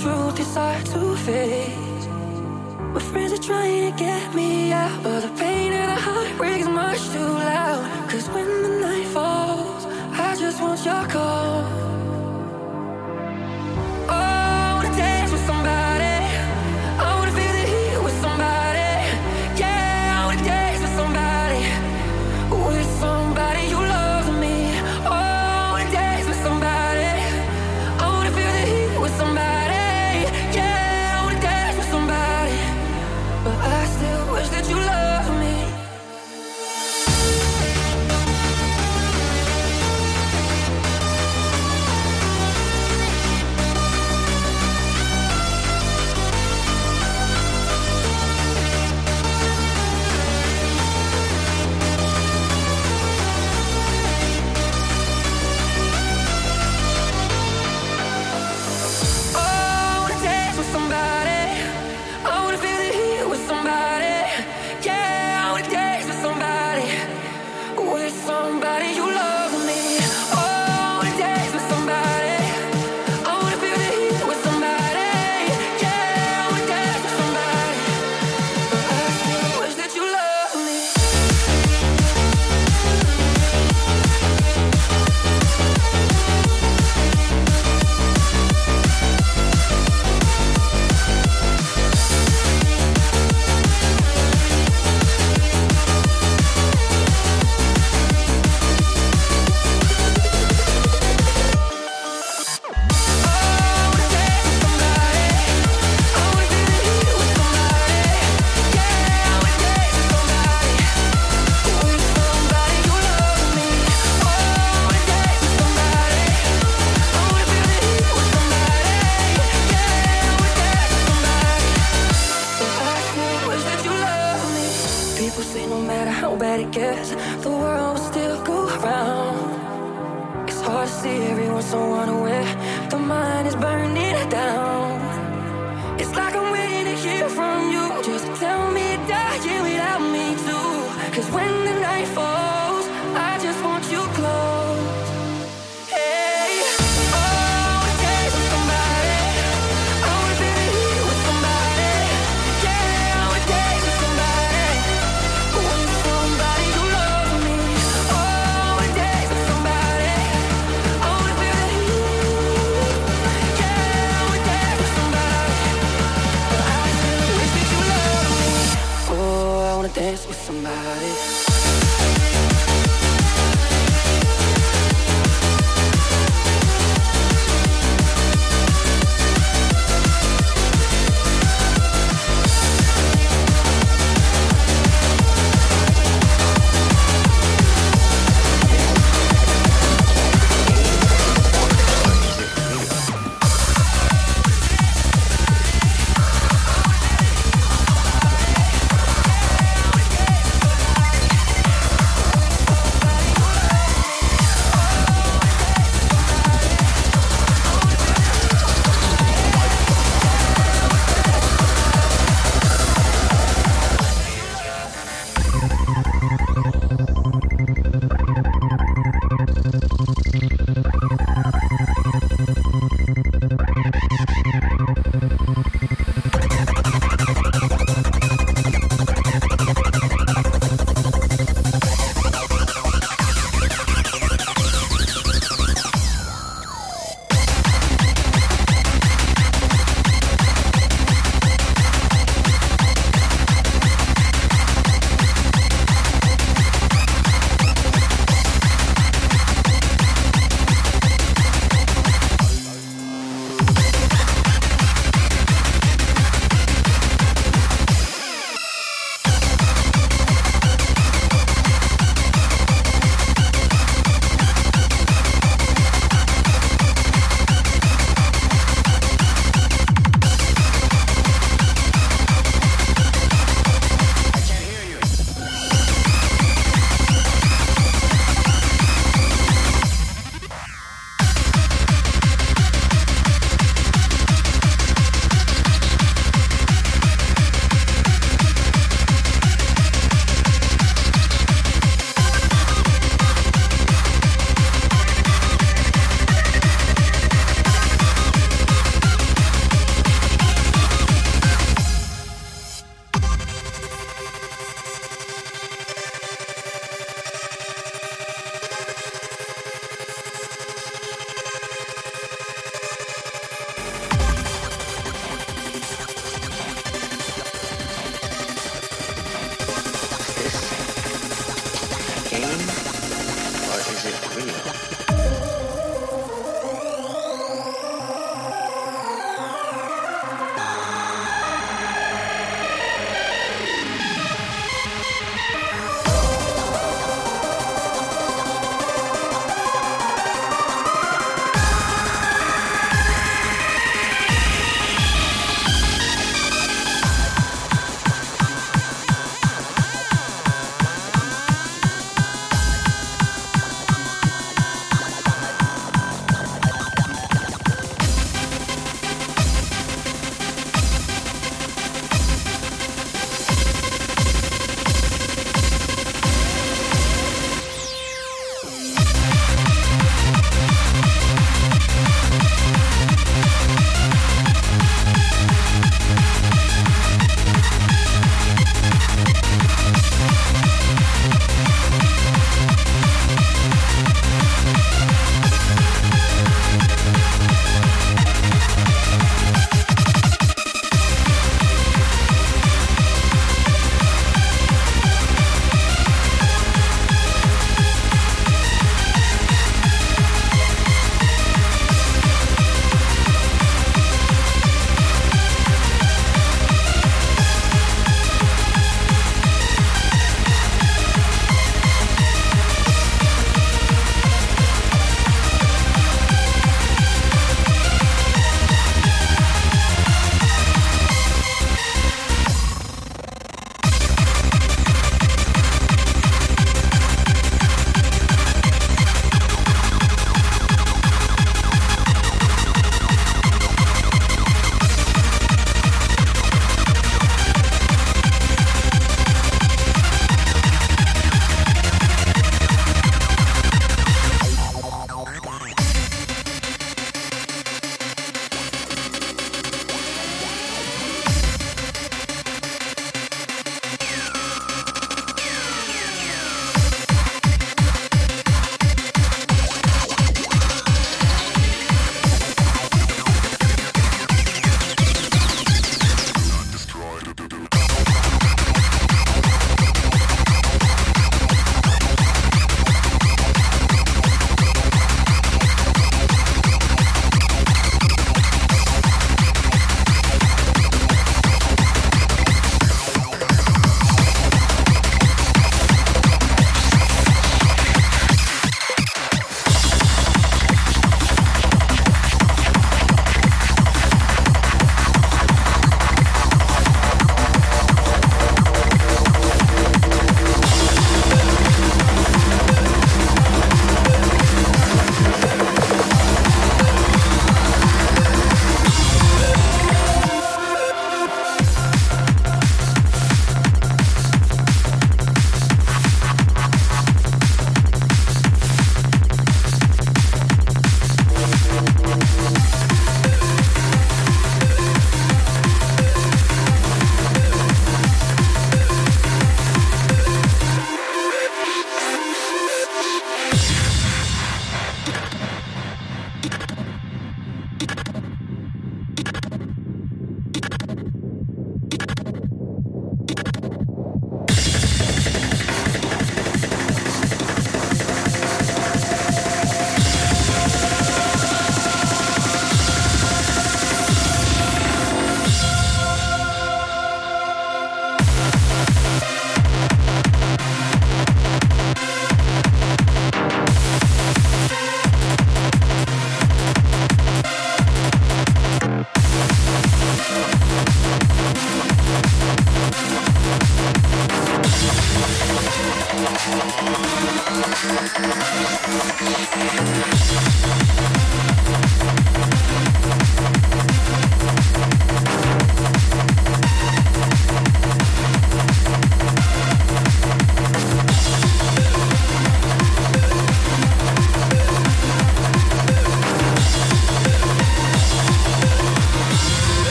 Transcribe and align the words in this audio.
truth 0.00 0.40
is 0.40 0.54
hard 0.54 0.86
to 0.86 1.14
face. 1.16 1.79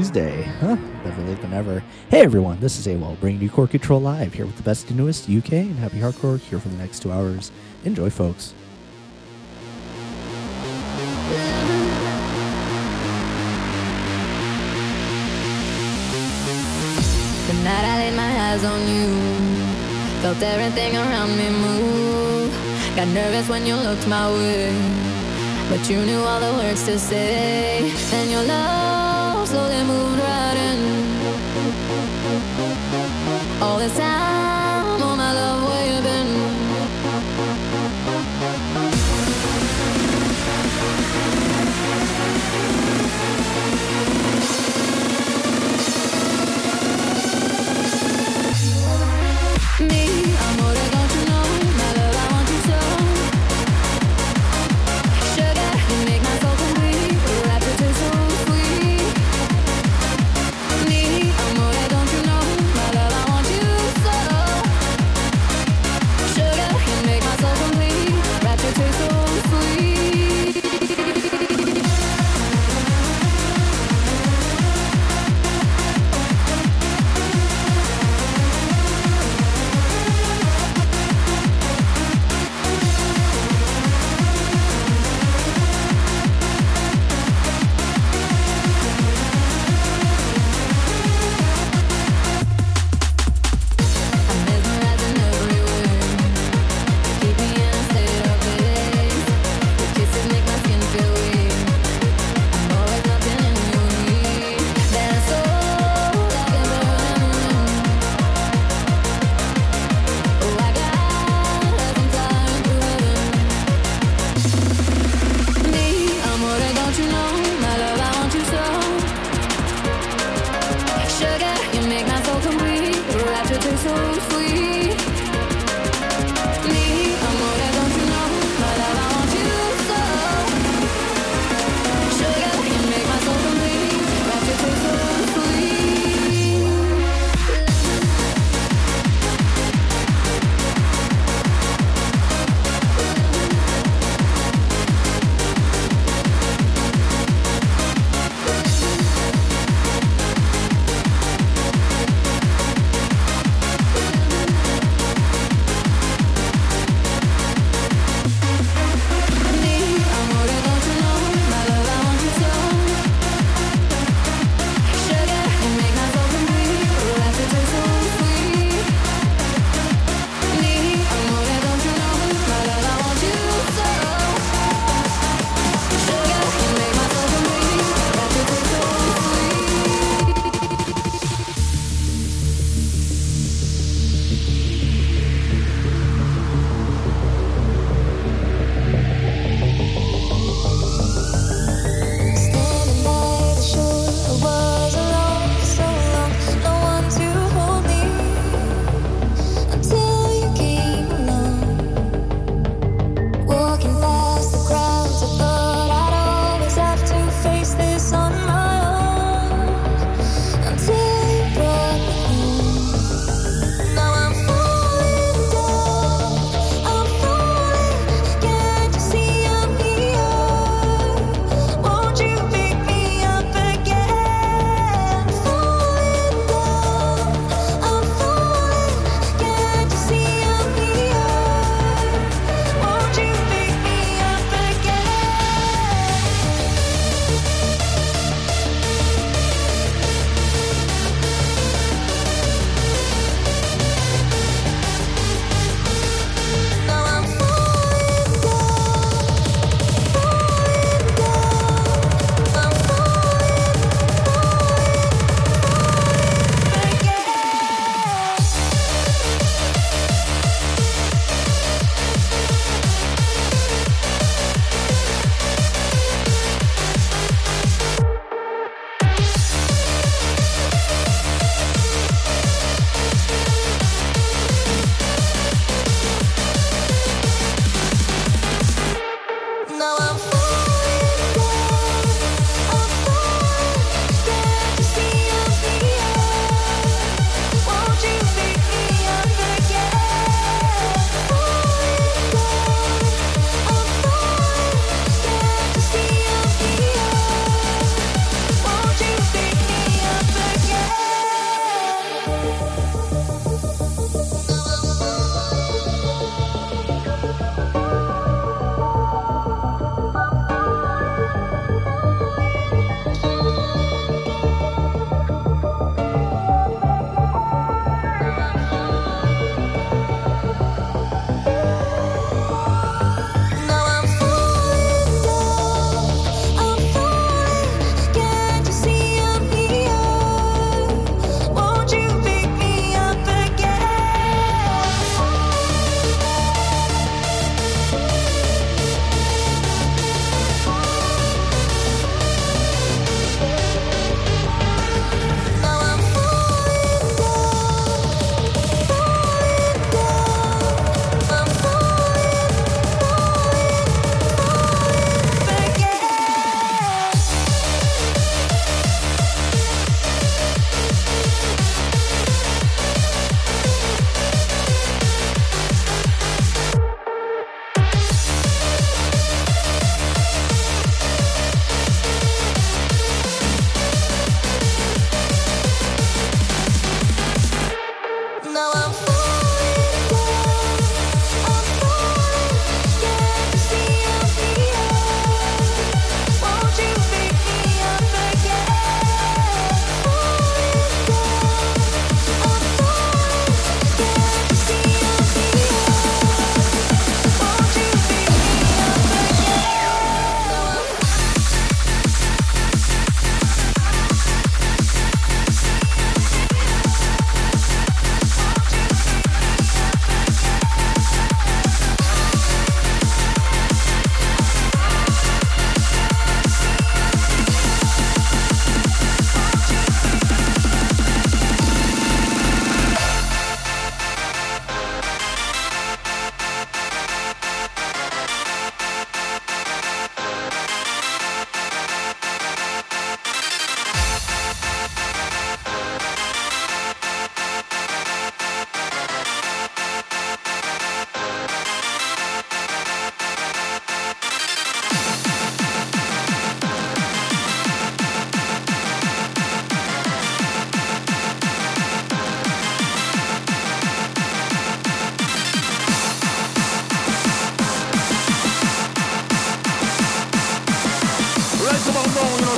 Tuesday. 0.00 0.44
Huh? 0.60 0.76
Better 1.04 1.22
late 1.24 1.42
than 1.42 1.52
ever. 1.52 1.84
Hey 2.08 2.20
everyone, 2.20 2.58
this 2.58 2.78
is 2.78 2.86
AWOL 2.86 3.20
bringing 3.20 3.42
you 3.42 3.50
Core 3.50 3.68
Control 3.68 4.00
Live 4.00 4.32
here 4.32 4.46
with 4.46 4.56
the 4.56 4.62
best 4.62 4.88
and 4.88 4.96
newest 4.96 5.28
UK 5.28 5.52
and 5.52 5.78
happy 5.78 5.98
hardcore 5.98 6.40
here 6.40 6.58
for 6.58 6.70
the 6.70 6.78
next 6.78 7.00
two 7.02 7.12
hours. 7.12 7.52
Enjoy, 7.84 8.08
folks. 8.08 8.54
The 17.46 17.52
night 17.62 17.84
I 17.84 17.96
laid 17.98 18.16
my 18.16 18.32
eyes 18.48 18.64
on 18.64 18.80
you, 18.88 19.06
felt 20.22 20.42
everything 20.42 20.96
around 20.96 21.36
me 21.36 21.50
move. 21.50 22.96
Got 22.96 23.08
nervous 23.08 23.50
when 23.50 23.66
you 23.66 23.74
looked 23.74 24.08
my 24.08 24.30
way, 24.32 24.72
but 25.68 25.90
you 25.90 26.00
knew 26.06 26.20
all 26.20 26.40
the 26.40 26.52
words 26.56 26.86
to 26.86 26.98
say. 26.98 27.92
And 28.14 28.30
your 28.30 28.44
love 28.44 29.09
All 33.62 33.76
the 33.78 33.88
time, 33.90 34.39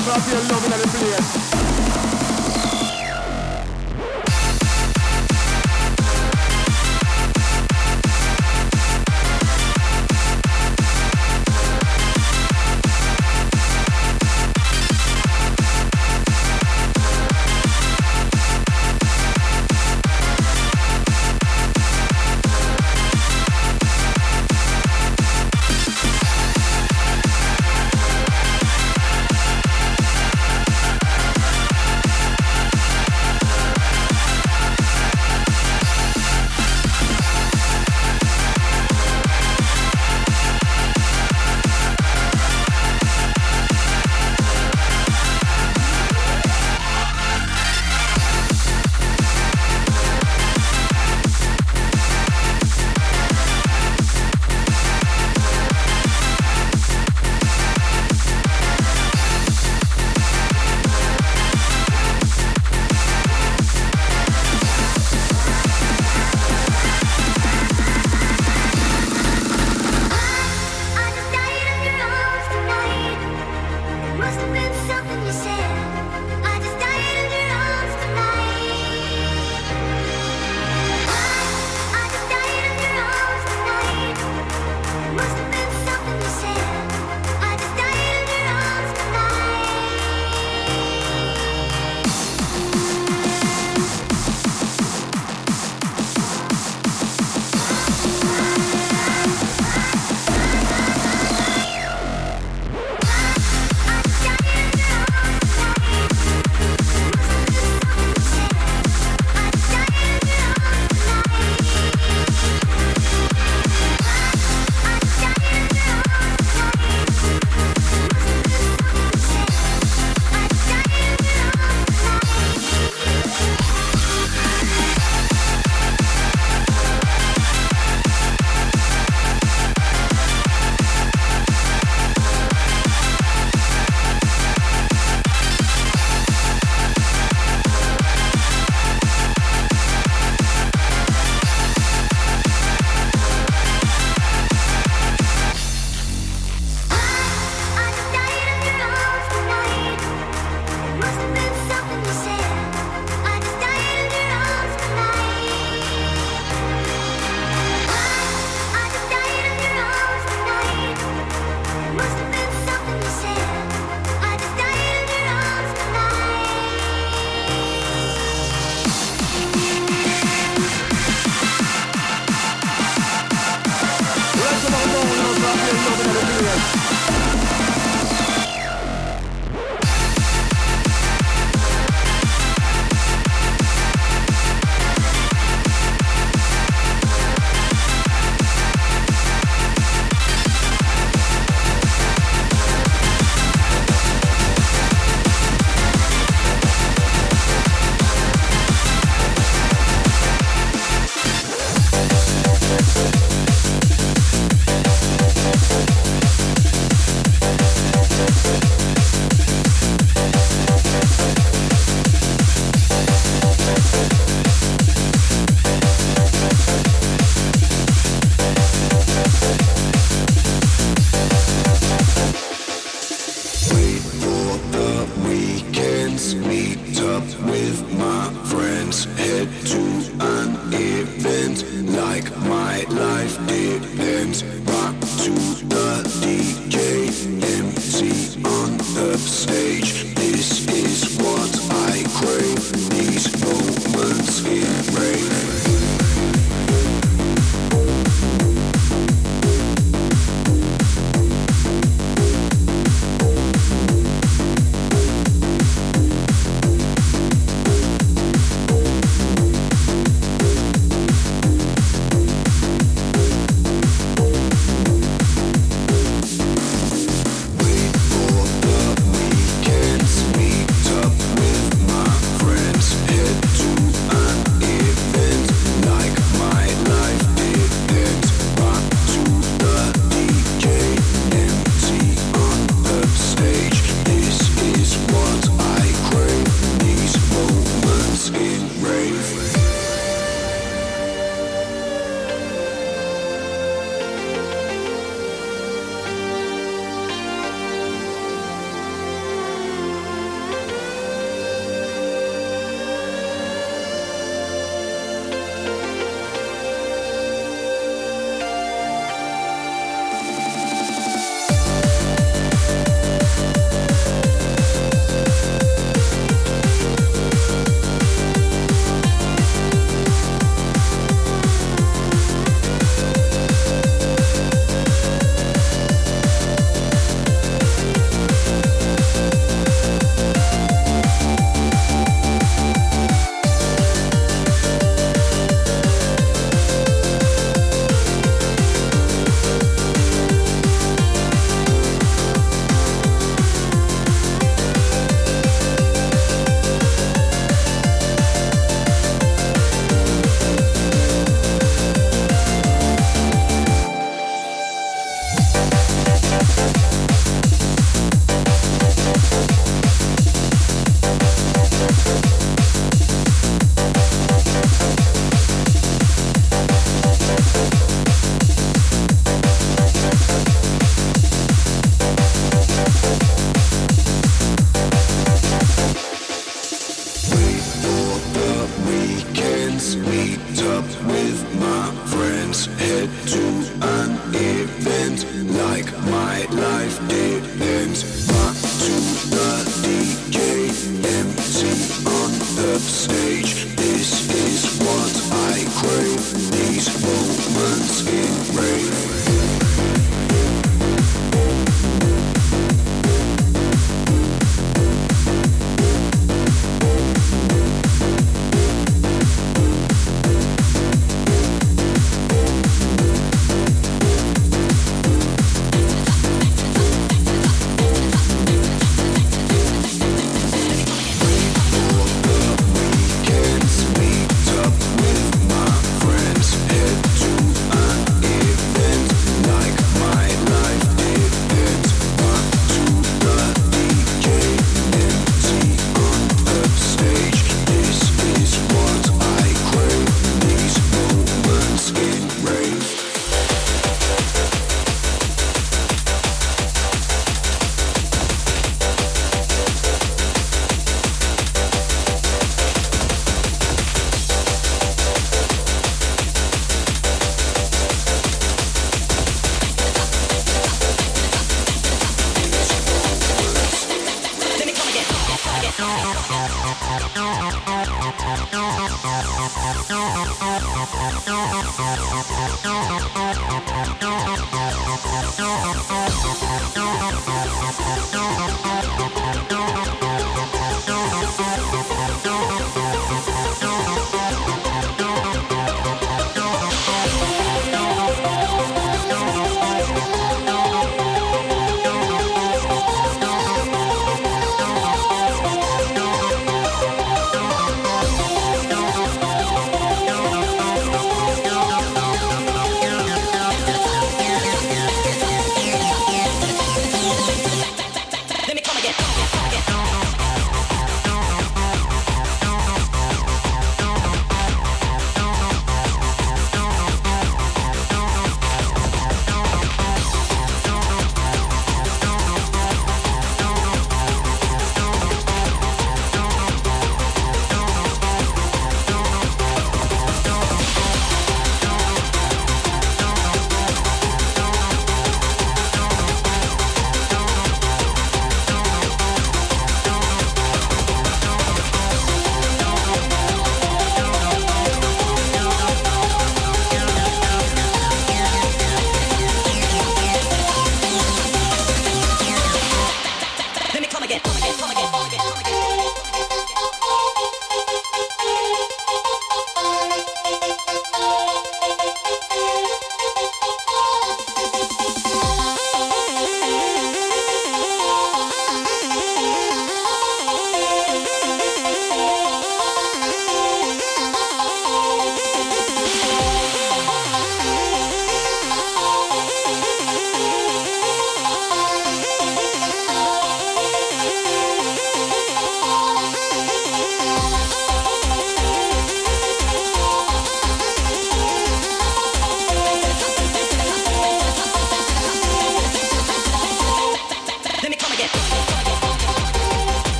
round 0.00 0.22
for 0.22 0.30
your 0.30 0.40
loving 0.48 0.72
at 0.72 0.80
the 0.80 0.88
place. 0.88 1.71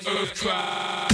The 0.00 0.10
earth 0.10 0.40
cry. 0.40 1.08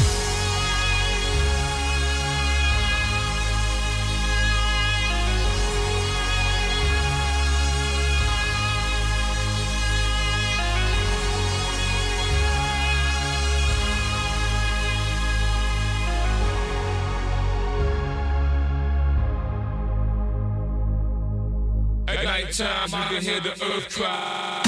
At 22.06 22.24
nighttime, 22.24 22.88
you 22.88 23.16
can 23.16 23.22
hear 23.22 23.40
the 23.40 23.50
earth 23.50 23.88
cry. 23.90 24.67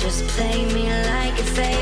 Just 0.00 0.26
play 0.28 0.64
me 0.72 0.84
like 0.88 1.38
a 1.38 1.44
favorite 1.44 1.79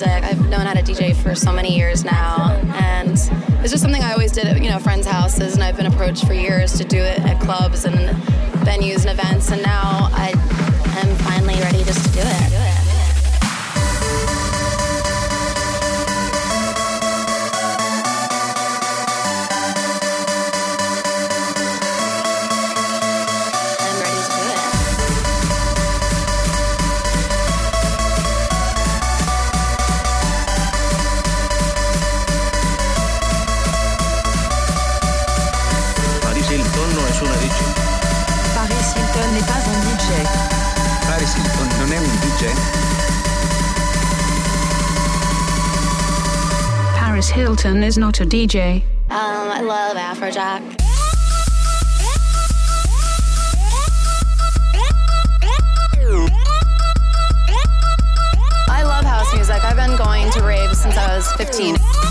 music. 0.00 0.24
I've 0.24 0.50
known 0.50 0.66
how 0.66 0.74
to 0.74 0.82
DJ 0.82 1.16
for 1.16 1.34
so 1.34 1.50
many 1.50 1.74
years 1.74 2.04
now, 2.04 2.50
and 2.74 3.12
it's 3.12 3.70
just 3.70 3.80
something 3.80 4.02
I 4.02 4.12
always 4.12 4.30
did 4.30 4.44
at 4.44 4.62
you 4.62 4.68
know 4.68 4.78
friends' 4.78 5.06
houses, 5.06 5.54
and 5.54 5.62
I've 5.62 5.76
been 5.76 5.86
approached 5.86 6.26
for 6.26 6.34
years 6.34 6.76
to 6.76 6.84
do 6.84 6.98
it 6.98 7.18
at 7.20 7.40
clubs 7.40 7.86
and 7.86 7.96
venues 8.66 9.06
and 9.06 9.18
events, 9.18 9.50
and 9.50 9.62
now 9.62 10.10
I 10.12 10.32
am 10.98 11.16
finally 11.24 11.54
ready 11.60 11.82
just 11.84 12.04
to 12.04 12.12
do 12.12 12.20
it. 12.22 12.55
is 47.86 47.96
not 47.96 48.20
a 48.20 48.24
DJ. 48.24 48.82
Um, 49.10 49.48
I 49.48 49.60
love 49.60 49.96
Afrojack. 49.96 50.60
I 58.68 58.82
love 58.82 59.04
house 59.04 59.32
music. 59.32 59.62
I've 59.62 59.76
been 59.76 59.96
going 59.96 60.28
to 60.32 60.42
raves 60.42 60.82
since 60.82 60.96
I 60.96 61.16
was 61.16 61.32
15. 61.34 62.05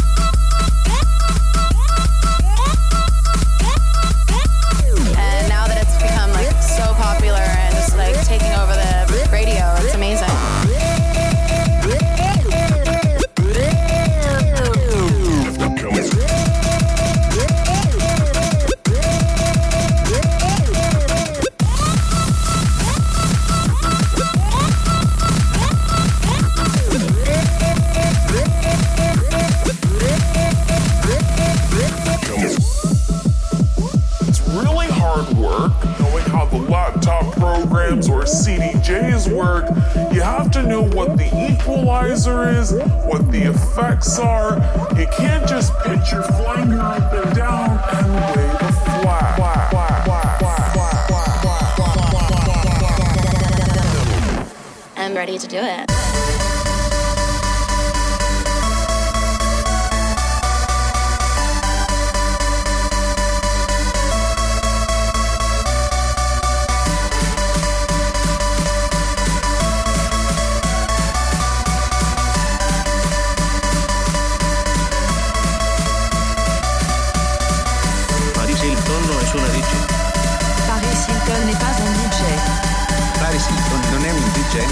Paris 83.36 83.50
Hilton 83.50 83.92
non 83.92 84.06
è 84.06 84.12
un 84.12 84.32
DJ. 84.32 84.66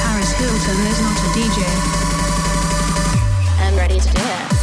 Paris 0.00 0.32
Hilton 0.38 0.86
is 0.86 1.00
not 1.00 1.18
a 1.18 1.28
DJ. 1.34 1.66
I'm 3.60 3.76
ready 3.76 4.00
to 4.00 4.08
do 4.08 4.22
it. 4.22 4.57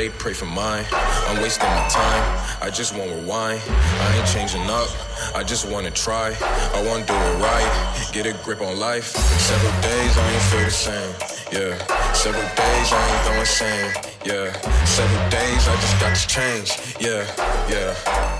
They 0.00 0.08
pray 0.08 0.32
for 0.32 0.46
mine. 0.46 0.86
I'm 1.28 1.42
wasting 1.42 1.68
my 1.68 1.86
time. 1.90 2.22
I 2.62 2.70
just 2.70 2.96
want 2.96 3.10
rewind. 3.10 3.60
I 3.68 4.16
ain't 4.16 4.26
changing 4.26 4.64
up. 4.70 4.88
I 5.34 5.44
just 5.44 5.70
wanna 5.70 5.90
try. 5.90 6.34
I 6.40 6.82
wanna 6.86 7.04
do 7.04 7.12
it 7.12 7.36
right. 7.44 8.08
Get 8.10 8.24
a 8.24 8.32
grip 8.42 8.62
on 8.62 8.80
life. 8.80 9.08
Several 9.50 9.82
days 9.82 10.16
I 10.16 10.32
ain't 10.32 10.42
feel 10.50 10.64
the 10.64 10.70
same. 10.70 11.12
Yeah. 11.52 12.12
Several 12.14 12.48
days 12.62 12.88
I 12.98 13.02
ain't 13.10 13.24
going 13.28 13.44
same. 13.44 13.92
Yeah. 14.24 14.46
Several 14.86 15.28
days 15.28 15.68
I 15.68 15.74
just 15.84 16.00
got 16.00 16.16
to 16.16 16.26
change. 16.26 16.68
Yeah. 16.98 17.26
Yeah. 17.68 18.39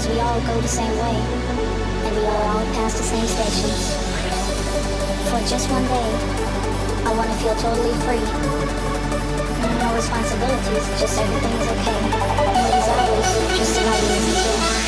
because 0.00 0.14
we 0.14 0.20
all 0.20 0.40
go 0.40 0.60
the 0.62 0.68
same 0.68 0.92
way, 0.92 1.16
and 2.06 2.16
we 2.16 2.24
all 2.24 2.42
all 2.48 2.64
pass 2.72 2.96
the 2.96 3.04
same 3.04 3.26
stations. 3.26 3.94
For 5.28 5.40
just 5.46 5.70
one 5.70 5.84
day, 5.84 6.10
I 7.04 7.12
want 7.16 7.28
to 7.28 7.36
feel 7.36 7.54
totally 7.56 7.92
free. 8.04 8.24
No 9.78 9.94
responsibilities, 9.94 11.00
just 11.00 11.20
everything 11.20 11.52
is 11.52 11.68
okay. 11.76 12.00
For 12.36 12.68
these 12.72 12.88
hours, 12.88 13.58
just 13.58 13.76
lighting 13.76 14.24
is. 14.24 14.79